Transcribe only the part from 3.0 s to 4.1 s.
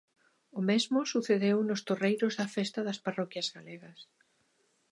parroquias galegas.